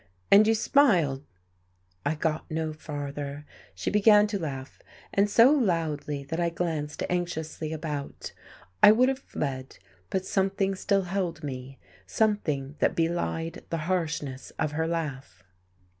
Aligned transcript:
And 0.31 0.47
you 0.47 0.55
smiled" 0.55 1.23
I 2.07 2.15
got 2.15 2.49
no 2.49 2.73
farther. 2.73 3.45
She 3.75 3.91
began 3.91 4.25
to 4.33 4.39
laugh, 4.39 4.81
and 5.13 5.29
so 5.29 5.51
loudly 5.51 6.23
that 6.23 6.39
I 6.39 6.49
glanced 6.49 7.03
anxiously 7.07 7.71
about. 7.71 8.33
I 8.81 8.91
would 8.93 9.09
have 9.09 9.19
fled, 9.19 9.77
but 10.09 10.25
something 10.25 10.73
still 10.73 11.03
held 11.03 11.43
me, 11.43 11.77
something 12.07 12.77
that 12.79 12.95
belied 12.95 13.63
the 13.69 13.77
harshness 13.85 14.51
of 14.57 14.71
her 14.71 14.87
laugh. 14.87 15.43